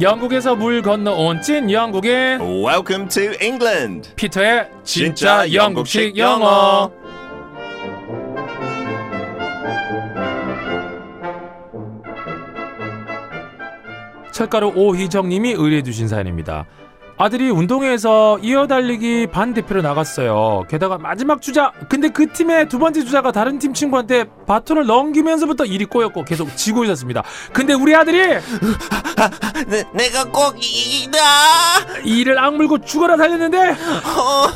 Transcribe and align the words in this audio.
영국에서 0.00 0.54
물 0.54 0.82
건너온 0.82 1.40
찐 1.40 1.70
영국인 1.70 2.12
Welcome 2.40 3.08
to 3.08 3.22
England. 3.40 4.14
피터의 4.16 4.68
진짜 4.84 5.50
영국식 5.52 6.16
영어. 6.18 6.90
철가루 14.32 14.70
오희정님이 14.76 15.52
의뢰해 15.52 15.82
주신 15.82 16.08
사연입니다. 16.08 16.66
아들이 17.18 17.48
운동회에서 17.50 18.38
이어달리기 18.40 19.28
반대표로 19.28 19.80
나갔어요. 19.80 20.64
게다가 20.68 20.98
마지막 20.98 21.40
주자. 21.40 21.72
근데 21.88 22.10
그 22.10 22.30
팀의 22.30 22.68
두 22.68 22.78
번째 22.78 23.04
주자가 23.04 23.32
다른 23.32 23.58
팀 23.58 23.72
친구한테 23.72 24.24
바톤을 24.46 24.84
넘기면서부터 24.86 25.64
일이 25.64 25.86
꼬였고 25.86 26.24
계속 26.24 26.54
지고 26.56 26.84
있었습니다. 26.84 27.22
근데 27.54 27.72
우리 27.72 27.94
아들이 27.94 28.18
내, 29.66 29.84
내가 29.94 30.24
꼭 30.24 30.56
이기다. 30.58 31.18
이를 32.04 32.38
악물고 32.38 32.82
죽어라 32.82 33.16
달렸는데 33.16 33.70
어, 33.70 34.46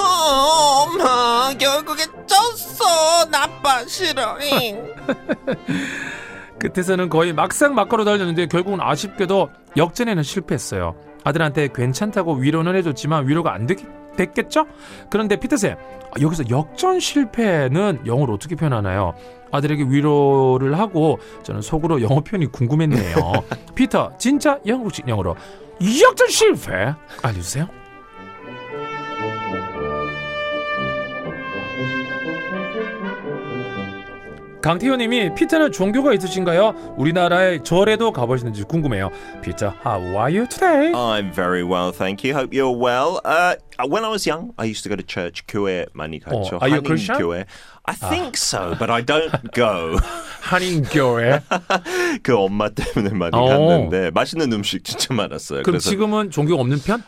어, 0.00 0.84
엄마 0.86 1.52
결국에 1.58 2.04
졌어. 2.26 3.26
나빠 3.30 3.84
싫어. 3.86 4.38
잉. 4.40 4.82
끝에서는 6.58 7.08
거의 7.10 7.32
막상 7.34 7.74
막가로 7.74 8.04
달렸는데 8.04 8.46
결국은 8.46 8.80
아쉽게도 8.80 9.50
역전에는 9.76 10.22
실패했어요. 10.22 10.94
아들한테 11.24 11.68
괜찮다고 11.74 12.34
위로는 12.34 12.74
해줬지만 12.76 13.28
위로가 13.28 13.52
안 13.52 13.66
됐, 13.66 13.78
됐겠죠? 14.16 14.66
그런데 15.08 15.36
피터쌤 15.36 15.76
여기서 16.20 16.44
역전 16.50 17.00
실패는 17.00 18.00
영어로 18.06 18.34
어떻게 18.34 18.56
표현하나요? 18.56 19.14
아들에게 19.52 19.84
위로를 19.88 20.78
하고 20.78 21.18
저는 21.42 21.62
속으로 21.62 22.02
영어 22.02 22.20
표현이 22.20 22.46
궁금했네요. 22.46 23.14
피터 23.74 24.12
진짜 24.18 24.58
영국식 24.66 25.08
영어로 25.08 25.36
역전 26.02 26.28
실패 26.28 26.94
알려주세요. 27.22 27.79
강태효님이 34.62 35.34
피터는 35.34 35.72
종교가 35.72 36.12
있으신가요? 36.14 36.94
우리나라의 36.98 37.64
절에도 37.64 38.12
가보시는지 38.12 38.64
궁금해요. 38.64 39.10
피터, 39.42 39.72
how 39.84 40.02
are 40.16 40.30
you 40.30 40.46
today? 40.46 40.92
I'm 40.92 41.32
very 41.32 41.62
well, 41.64 41.92
thank 41.92 42.22
you. 42.22 42.34
Hope 42.36 42.52
you're 42.52 42.70
well. 42.70 43.20
Uh, 43.24 43.56
when 43.88 44.04
I 44.04 44.10
was 44.10 44.26
young, 44.28 44.52
I 44.58 44.66
used 44.66 44.82
to 44.84 44.90
go 44.90 44.96
to 44.96 45.02
church. 45.02 45.44
교회 45.48 45.86
많이 45.94 46.20
갔죠. 46.20 46.58
are 46.60 46.68
you 46.68 46.78
a 46.78 46.82
Christian? 46.82 47.18
교회. 47.18 47.46
I 47.86 47.94
think 47.94 48.36
so, 48.36 48.76
but 48.78 48.90
I 48.90 49.00
don't 49.00 49.32
go. 49.52 49.98
한인교회. 50.40 51.40
그 52.22 52.36
엄마 52.36 52.68
때문에 52.68 53.14
많이 53.14 53.30
어. 53.34 53.44
갔는데 53.44 54.10
맛있는 54.10 54.52
음식 54.52 54.84
진짜 54.84 55.14
많았어요. 55.14 55.62
그럼 55.62 55.74
그래서 55.74 55.90
지금은 55.90 56.30
종교가 56.30 56.60
없는 56.60 56.80
편? 56.82 57.02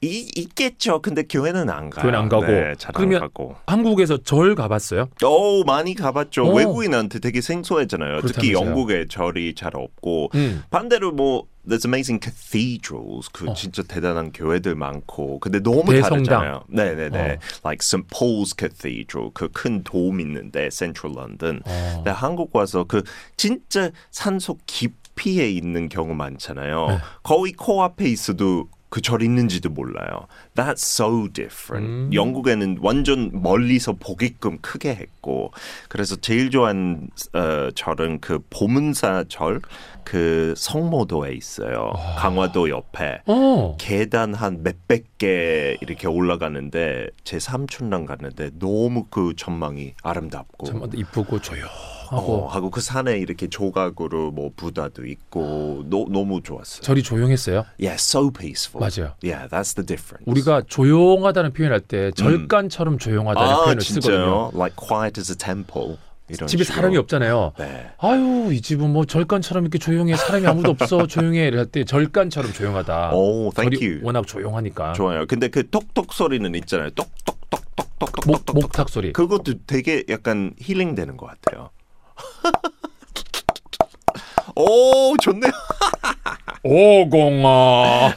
이, 0.00 0.28
있겠죠. 0.36 1.00
근데 1.00 1.22
교회는 1.22 1.70
안 1.70 1.90
가요. 1.90 2.02
교회는 2.02 2.18
안 2.18 2.28
가고. 2.28 2.46
네, 2.46 2.74
잘안 2.76 2.92
그러면 2.94 3.20
가고. 3.20 3.56
한국에서 3.66 4.18
절 4.18 4.54
가봤어요? 4.54 5.08
오 5.24 5.62
많이 5.64 5.94
가봤죠. 5.94 6.44
오. 6.44 6.54
외국인한테 6.56 7.20
되게 7.20 7.40
생소했잖아요. 7.40 8.20
특히 8.22 8.52
그렇다면서요. 8.52 8.66
영국에 8.66 9.06
절이 9.08 9.54
잘 9.54 9.72
없고 9.74 10.30
음. 10.34 10.62
반대로 10.70 11.12
뭐 11.12 11.44
There's 11.66 11.84
amazing 11.84 12.20
cathedrals. 12.20 13.28
그 13.32 13.48
어. 13.48 13.54
진짜 13.54 13.82
대단한 13.82 14.32
교회들 14.32 14.74
많고. 14.74 15.38
근데 15.38 15.60
너무 15.60 15.92
대성당. 15.92 16.24
다르잖아요. 16.24 16.64
네 16.68 16.94
네네. 16.94 17.18
어. 17.18 17.38
Like 17.64 17.80
St. 17.80 18.08
Paul's 18.08 18.52
Cathedral. 18.58 19.30
그큰돔 19.32 20.20
있는데 20.20 20.68
Central 20.70 21.16
London. 21.16 21.62
어. 21.64 21.92
근데 21.96 22.10
한국 22.10 22.54
와서 22.54 22.84
그 22.84 23.02
진짜 23.36 23.90
산속 24.10 24.58
깊이에 24.66 25.48
있는 25.50 25.88
경우 25.88 26.14
많잖아요. 26.14 26.86
네. 26.88 26.98
거의 27.22 27.52
코앞에 27.52 28.06
있어도 28.06 28.68
그 28.92 29.00
절 29.00 29.22
있는지도 29.22 29.70
몰라요. 29.70 30.26
That's 30.54 30.82
so 30.84 31.26
different. 31.32 31.88
음. 31.88 32.10
영국에는 32.12 32.78
완전 32.82 33.30
멀리서 33.32 33.94
보게끔 33.94 34.58
크게 34.60 34.90
했고 34.94 35.50
그래서 35.88 36.14
제일 36.16 36.50
좋아하는 36.50 37.08
어, 37.32 37.70
절은 37.74 38.20
그 38.20 38.38
보문사 38.50 39.24
절, 39.30 39.62
그 40.04 40.52
성모도에 40.58 41.32
있어요. 41.32 41.92
강화도 42.18 42.68
옆에. 42.68 43.22
어. 43.26 43.76
계단 43.80 44.34
한 44.34 44.62
몇백 44.62 45.16
개 45.16 45.78
이렇게 45.80 46.06
올라가는데 46.06 47.06
제 47.24 47.38
삼촌랑 47.38 48.04
갔는데 48.04 48.50
너무 48.58 49.06
그 49.08 49.32
전망이 49.36 49.94
아름답고 50.02 50.66
참 50.66 50.82
이쁘고 50.94 51.40
조용 51.40 51.66
하고 52.12 52.44
어, 52.44 52.46
하고 52.48 52.70
그 52.70 52.80
산에 52.80 53.18
이렇게 53.18 53.48
조각으로 53.48 54.30
뭐 54.30 54.50
Buddha도 54.54 55.06
있고 55.06 55.82
노, 55.86 56.06
너무 56.10 56.42
좋았어요. 56.42 56.82
절이 56.82 57.02
조용했어요. 57.02 57.64
Yeah, 57.80 57.94
so 57.94 58.30
peaceful. 58.30 58.80
맞아요. 58.80 59.14
Yeah, 59.24 59.48
that's 59.48 59.74
the 59.74 59.84
difference. 59.86 60.24
우리가 60.26 60.62
조용하다는 60.68 61.52
표현할 61.52 61.80
때 61.80 62.10
절간처럼 62.12 62.98
조용하다는 62.98 63.48
아 63.48 63.64
표현을 63.64 63.80
쓰거든요. 63.82 64.00
진짜요? 64.12 64.50
Like 64.54 64.76
quiet 64.76 65.18
as 65.18 65.32
a 65.32 65.36
temple. 65.36 65.96
집에 66.46 66.64
식으로. 66.64 66.76
사람이 66.76 66.96
없잖아요. 66.96 67.52
네. 67.58 67.90
아유 67.98 68.50
이 68.54 68.60
집은 68.62 68.90
뭐 68.90 69.04
절간처럼 69.04 69.64
이렇게 69.64 69.78
조용해 69.78 70.16
사람이 70.16 70.46
아무도 70.46 70.70
없어 70.70 71.04
조용해 71.08 71.46
이럴 71.48 71.66
때 71.66 71.84
절간처럼 71.84 72.52
조용하다. 72.52 73.10
오, 73.12 73.50
thank 73.54 73.78
절이 73.78 73.86
you. 73.96 74.00
워낙 74.06 74.26
조용하니까. 74.26 74.94
좋아요. 74.94 75.26
근데 75.26 75.48
그 75.48 75.68
똑똑 75.68 76.12
소리는 76.14 76.54
있잖아요. 76.54 76.88
똑똑똑똑똑똑똑. 76.90 78.26
목 78.26 78.44
목탁 78.54 78.88
소리. 78.88 79.12
그것도 79.12 79.54
되게 79.66 80.04
약간 80.08 80.54
힐링 80.58 80.94
되는 80.94 81.16
것 81.16 81.26
같아요. 81.26 81.70
오, 84.56 85.14
좋네요. 85.22 85.50
오공아. 86.62 88.14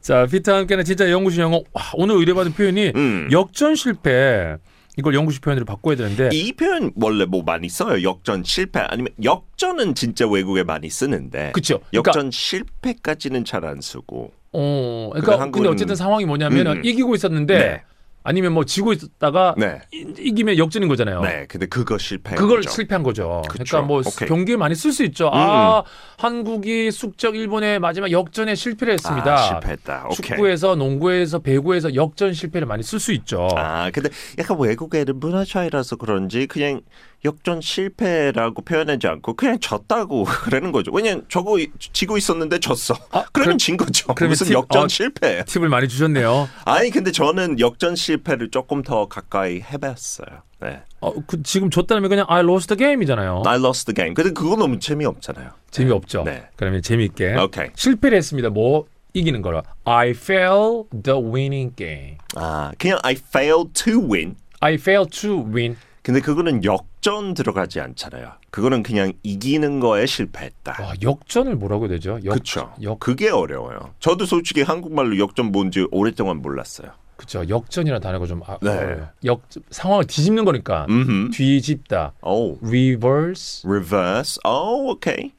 자 0.00 0.26
피터와 0.26 0.58
함께는 0.60 0.84
진짜 0.84 1.10
영구식 1.10 1.40
영어. 1.40 1.62
와, 1.72 1.82
오늘 1.94 2.16
의뢰받은 2.16 2.54
표현이 2.54 2.92
음. 2.94 3.28
역전 3.32 3.74
실패. 3.74 4.56
이걸 4.98 5.14
영구식 5.14 5.42
표현으로 5.42 5.66
바꿔야 5.66 5.94
되는데 5.96 6.30
이 6.32 6.52
표현 6.52 6.90
원래 6.96 7.26
뭐 7.26 7.42
많이 7.42 7.68
써요. 7.68 8.02
역전 8.02 8.42
실패 8.44 8.80
아니면 8.80 9.12
역전은 9.22 9.94
진짜 9.94 10.26
외국에 10.26 10.62
많이 10.62 10.88
쓰는데. 10.88 11.52
그러니까- 11.54 11.86
역전 11.92 12.30
실패까지는 12.30 13.44
잘 13.44 13.64
안 13.66 13.80
쓰고. 13.82 14.32
어, 14.52 15.10
근데 15.12 15.26
그러니까 15.26 15.50
근데 15.52 15.68
한국은- 15.68 15.72
어쨌든 15.74 15.96
상황이 15.96 16.24
뭐냐면은 16.24 16.78
음. 16.78 16.84
이기고 16.84 17.14
있었는데 17.14 17.58
네. 17.58 17.82
아니면 18.26 18.52
뭐 18.54 18.64
지고 18.64 18.92
있다가 18.92 19.54
네. 19.56 19.78
이- 19.92 20.04
이기면 20.18 20.58
역전인 20.58 20.88
거잖아요. 20.88 21.20
네, 21.22 21.46
근데 21.48 21.66
그거 21.66 21.96
실패. 21.96 22.34
그걸 22.34 22.62
실패한 22.64 23.04
거죠. 23.04 23.42
그쵸. 23.48 23.64
그러니까 23.64 23.82
뭐 23.86 24.00
오케이. 24.04 24.28
경기에 24.28 24.56
많이 24.56 24.74
쓸 24.74 24.90
수 24.90 25.04
있죠. 25.04 25.30
아, 25.32 25.84
한국이 26.18 26.90
숙적 26.90 27.36
일본의 27.36 27.78
마지막 27.78 28.10
역전에 28.10 28.54
실패를 28.56 28.94
했습니다. 28.94 29.32
아, 29.34 29.36
실패했다. 29.48 30.04
오케이. 30.06 30.16
축구에서 30.16 30.74
농구에서 30.74 31.38
배구에서 31.38 31.94
역전 31.94 32.32
실패를 32.32 32.66
많이 32.66 32.82
쓸 32.82 32.98
수 32.98 33.12
있죠. 33.12 33.48
아, 33.56 33.90
근데 33.92 34.08
약간 34.38 34.58
외국애는 34.58 35.20
문화 35.20 35.44
차이라서 35.44 35.96
그런지 35.96 36.46
그냥 36.46 36.80
역전 37.26 37.60
실패라고 37.60 38.62
표현하지 38.62 39.06
않고 39.06 39.34
그냥 39.34 39.58
졌다고 39.60 40.24
그러는 40.44 40.72
거죠. 40.72 40.90
왜냐면 40.92 41.24
저거 41.28 41.58
이- 41.58 41.70
지고 41.78 42.16
있었는데 42.16 42.60
졌어. 42.60 42.94
아, 43.10 43.24
그러면 43.32 43.56
그럼- 43.56 43.58
진 43.58 43.76
거죠. 43.76 44.14
무슨 44.26 44.46
팀- 44.46 44.54
역전 44.54 44.84
어, 44.84 44.88
실패? 44.88 45.44
팁을 45.44 45.68
많이 45.68 45.88
주셨네요. 45.88 46.48
아니 46.64 46.90
근데 46.90 47.12
저는 47.12 47.60
역전 47.60 47.94
실패를 47.96 48.50
조금 48.50 48.82
더 48.82 49.06
가까이 49.08 49.60
해봤어요. 49.60 50.28
네. 50.60 50.80
어, 51.00 51.12
그 51.26 51.42
지금 51.42 51.68
졌다면 51.68 52.08
그냥 52.08 52.24
I 52.28 52.40
lost 52.42 52.68
the 52.68 52.78
game이잖아요. 52.78 53.42
I 53.44 53.58
lost 53.58 53.84
the 53.84 53.94
game. 53.94 54.14
근데 54.14 54.30
그거 54.32 54.56
너무 54.56 54.78
재미없잖아요. 54.78 55.50
재미없죠. 55.70 56.22
네. 56.24 56.48
그러면 56.56 56.80
재미있게 56.80 57.34
오케이. 57.36 57.66
실패를 57.74 58.16
했습니다. 58.16 58.48
뭐 58.48 58.86
이기는 59.12 59.42
거로 59.42 59.62
I 59.84 60.10
failed 60.10 60.88
the 61.02 61.18
winning 61.20 61.74
game. 61.76 62.16
아, 62.36 62.72
그냥 62.78 62.98
I 63.02 63.12
failed 63.14 63.72
to 63.84 63.98
win. 64.00 64.36
I 64.60 64.74
failed 64.74 65.10
to 65.20 65.42
win. 65.44 65.76
근데 66.06 66.20
그거는 66.20 66.62
역전 66.62 67.34
들어가지 67.34 67.80
않잖아요. 67.80 68.34
그거는 68.50 68.84
그냥 68.84 69.12
이기는 69.24 69.80
거에 69.80 70.06
실패했다. 70.06 70.76
와, 70.80 70.94
역전을 71.02 71.56
뭐라고 71.56 71.88
되죠? 71.88 72.20
역, 72.24 72.30
그렇죠. 72.30 72.72
역, 72.80 73.00
그게 73.00 73.28
어려워요. 73.28 73.92
저도 73.98 74.24
솔직히 74.24 74.62
한국말로 74.62 75.18
역전 75.18 75.50
뭔지 75.50 75.84
오랫동안 75.90 76.42
몰랐어요. 76.42 76.92
그쵸. 77.16 77.42
역전이라는 77.48 78.00
단어가 78.00 78.24
좀 78.24 78.40
아, 78.46 78.56
네. 78.62 78.70
어려워요. 78.70 79.08
역 79.24 79.42
상황을 79.70 80.06
뒤집는 80.06 80.44
거니까 80.44 80.86
음. 80.90 81.32
뒤집다. 81.32 82.12
오. 82.22 82.56
reverse. 82.62 83.68
reverse. 83.68 84.38
오, 84.44 84.92
오케이. 84.92 85.32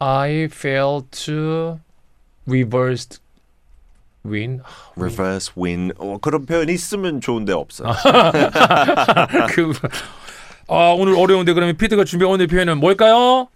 I 0.00 0.48
failed 0.50 1.08
to 1.12 1.78
reverse 2.48 3.20
win. 4.24 4.60
reverse 4.96 5.52
win. 5.56 5.92
어, 5.98 6.18
그런 6.20 6.46
표현이 6.46 6.72
있으면 6.72 7.20
좋은데 7.20 7.52
없어요. 7.52 7.92
그 9.50 9.72
아, 10.68 10.94
오늘 10.96 11.16
어려운데 11.16 11.52
그러면 11.52 11.76
피드가 11.76 12.04
준비한 12.04 12.34
오늘 12.34 12.46
표현은 12.46 12.78
뭘까요? 12.78 13.48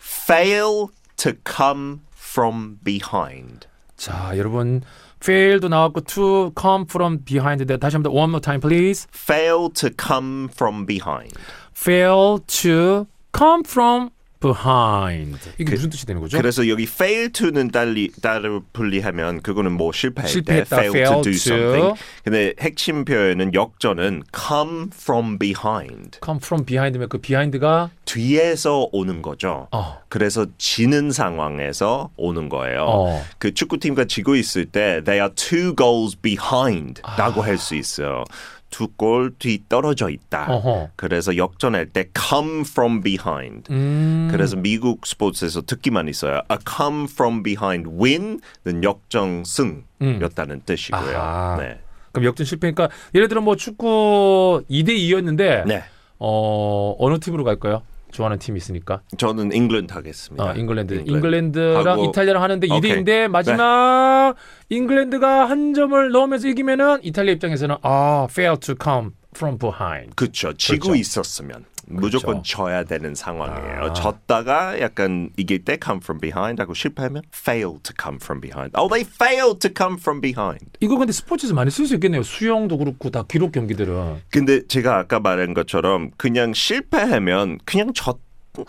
fail 0.00 0.88
to 1.16 1.32
come 1.46 2.00
from 2.16 2.78
behind. 2.84 3.66
자, 3.96 4.32
여러분 4.36 4.82
fail도 5.22 5.68
나왔고 5.68 6.00
to 6.02 6.52
come 6.58 6.84
from 6.88 7.24
behind. 7.24 7.64
네, 7.64 7.76
다시 7.76 7.96
한번 7.96 8.12
one 8.12 8.30
more 8.30 8.40
time 8.40 8.60
please. 8.60 9.06
Fail 9.12 9.68
to 9.72 9.90
come 9.96 10.48
from 10.52 10.86
behind. 10.86 11.32
fail 11.74 12.40
to 12.46 13.06
come 13.36 13.62
from 13.64 14.10
behind. 14.40 15.38
이게 15.58 15.72
무슨 15.72 15.90
뜻이 15.90 16.06
되는 16.06 16.20
거죠? 16.20 16.36
그래서 16.38 16.68
여기 16.68 16.84
fail 16.84 17.30
to는 17.30 17.70
달리 17.70 18.10
따로 18.22 18.62
분리하면 18.72 19.42
그거는 19.42 19.72
뭐 19.72 19.92
실패할 19.92 20.28
실패했다, 20.28 20.76
때 20.80 20.86
fail 20.88 21.04
to 21.04 21.10
fail 21.10 21.22
do 21.22 21.32
to. 21.32 21.54
something. 21.54 22.00
근데 22.24 22.54
핵심 22.60 23.04
표현은 23.04 23.54
역전은 23.54 24.22
come 24.34 24.86
from 24.94 25.38
behind. 25.38 26.18
come 26.24 26.38
from 26.42 26.64
behind면 26.64 27.08
그 27.08 27.18
behind가 27.18 27.90
뒤에서 28.04 28.88
오는 28.92 29.22
거죠. 29.22 29.68
어. 29.72 29.98
그래서 30.08 30.46
지는 30.56 31.10
상황에서 31.10 32.10
오는 32.16 32.48
거예요. 32.48 32.84
어. 32.86 33.24
그 33.38 33.52
축구팀과 33.52 34.04
지고 34.06 34.34
있을 34.36 34.64
때 34.66 35.02
they 35.04 35.20
are 35.20 35.30
two 35.34 35.74
goals 35.76 36.16
behind라고 36.20 37.42
할수 37.42 37.74
있어요. 37.74 38.24
두 38.70 38.88
골 38.96 39.32
뒤 39.38 39.62
떨어져 39.68 40.10
있다. 40.10 40.46
어허. 40.52 40.90
그래서 40.96 41.36
역전할 41.36 41.86
때 41.86 42.06
come 42.16 42.60
from 42.60 43.00
behind. 43.02 43.72
음. 43.72 44.28
그래서 44.30 44.56
미국 44.56 45.06
스포츠에서 45.06 45.62
듣기만 45.62 46.08
있어요. 46.08 46.42
A 46.50 46.58
come 46.68 47.04
from 47.04 47.42
behind 47.42 47.88
win은 47.88 48.82
역전승이었다는 48.82 50.62
뜻이고요. 50.64 51.16
아하. 51.18 51.56
네. 51.60 51.80
그럼 52.12 52.24
역전 52.26 52.46
실패니까 52.46 52.88
예를 53.14 53.28
들어 53.28 53.40
뭐 53.40 53.56
축구 53.56 54.62
2대 54.70 54.88
2였는데 54.90 55.66
네. 55.66 55.84
어 56.18 56.94
어느 56.98 57.18
팀으로 57.20 57.44
갈까요? 57.44 57.82
좋아하는 58.10 58.38
팀이 58.38 58.56
있으니까. 58.56 59.02
저는 59.16 59.52
잉글랜드 59.52 59.92
하겠습니다. 59.92 60.50
아, 60.50 60.52
잉글랜드. 60.54 61.04
잉글랜드. 61.06 61.58
하고 61.84 62.04
이탈리아랑 62.06 62.42
하는데 62.42 62.66
2대 62.66 62.76
오케이. 62.78 62.92
2인데 63.04 63.28
마지막 63.28 64.34
잉글랜드가 64.68 65.48
한 65.48 65.74
점을 65.74 66.10
넣으면서 66.10 66.48
이기면은 66.48 66.98
이탈리아 67.02 67.34
입장에서는 67.34 67.76
아, 67.82 68.26
fail 68.30 68.58
to 68.58 68.74
come 68.82 69.10
from 69.38 69.58
behind. 69.58 70.16
그렇죠. 70.16 70.52
지고 70.54 70.88
그렇죠. 70.88 71.00
있었으면 71.00 71.64
무조건 71.86 72.42
져야 72.42 72.84
되는 72.84 73.14
상황이에요. 73.14 73.92
졌다가 73.94 74.80
약간 74.80 75.30
이길 75.36 75.64
때 75.64 75.78
come 75.82 76.00
from 76.02 76.20
behind 76.20 76.60
하고 76.60 76.74
실패하면 76.74 77.22
fail 77.34 77.78
to 77.82 77.94
come 77.98 78.18
from 78.20 78.40
behind. 78.40 78.72
Oh, 78.76 78.88
they 78.92 79.08
failed 79.08 79.60
to 79.60 79.70
come 79.74 79.96
from 79.98 80.20
behind. 80.20 80.66
이거 80.80 80.98
근데 80.98 81.12
스포츠에서 81.12 81.54
많이 81.54 81.70
쓸 81.70 81.86
수 81.86 81.94
있겠네요. 81.94 82.22
수영도 82.22 82.76
그렇고 82.76 83.10
다 83.10 83.24
기록 83.26 83.52
경기들은. 83.52 84.22
근데 84.30 84.66
제가 84.66 84.98
아까 84.98 85.20
말한 85.20 85.54
것처럼 85.54 86.10
그냥 86.16 86.52
실패하면 86.52 87.58
그냥 87.64 87.92
졌 87.94 88.18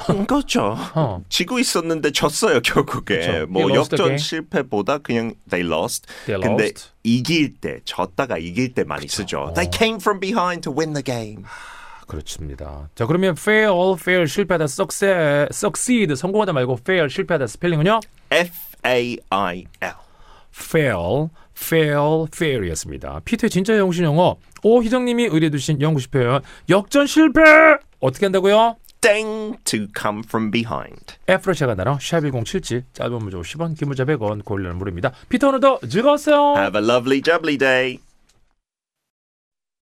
는 0.07 0.27
거죠. 0.27 0.75
어. 0.93 1.23
지고 1.29 1.57
있었는데 1.57 2.11
졌어요 2.11 2.61
결국에. 2.61 3.17
그쵸. 3.19 3.45
뭐 3.47 3.73
역전. 3.73 4.17
실패보다 4.17 4.99
그냥 4.99 5.33
they 5.49 5.67
lost. 5.67 6.05
They 6.25 6.41
근데 6.41 6.65
lost. 6.65 6.89
이길 7.03 7.55
때 7.55 7.79
졌다가 7.85 8.37
이길 8.37 8.73
때 8.73 8.83
많이 8.83 9.07
쓰죠. 9.07 9.51
They 9.55 9.69
came 9.73 9.97
from 9.97 10.19
behind 10.19 10.61
to 10.61 10.71
win 10.75 10.93
the 10.93 11.03
game. 11.03 11.43
그렇습니다. 12.05 12.89
자, 12.95 13.05
그러면 13.05 13.35
fail, 13.37 13.93
fail 13.99 14.27
실패하다, 14.27 14.63
succeed, 14.65 15.47
succeed 15.51 16.15
성공하다 16.15 16.53
말고 16.53 16.79
fail 16.81 17.09
실패하다 17.09 17.47
스펠링은요? 17.47 17.99
F 18.31 18.51
A 18.85 19.17
I 19.29 19.65
L. 19.81 19.93
fail, 20.53 21.29
fail, 21.55 22.25
fail이었습니다. 22.33 23.21
피터의 23.25 23.49
진짜 23.49 23.77
영신 23.77 24.03
영어. 24.05 24.37
오 24.63 24.81
희정님이 24.83 25.25
의뢰해 25.25 25.49
주신 25.51 25.81
영구시 25.81 26.09
표현. 26.09 26.41
역전 26.69 27.05
실패! 27.07 27.41
어떻게 27.99 28.25
한다고요? 28.25 28.75
Ding 29.01 29.57
to 29.63 29.87
come 29.97 30.23
from 30.25 30.51
behind. 30.51 31.15
F로 31.27 31.53
시작한다랑 31.53 31.99
샵1077 31.99 32.83
짧은 32.93 33.19
문자 33.19 33.37
50원 33.37 33.77
긴 33.77 33.87
문자 33.87 34.03
100원 34.03 34.43
고릴라는 34.43 34.77
무료입니다. 34.77 35.13
피터 35.29 35.49
오늘도 35.49 35.79
즐거웠어요. 35.87 36.55
Have 36.57 36.81
a 36.81 36.85
lovely 36.85 37.21
jubbly 37.21 37.57
day. 37.57 37.99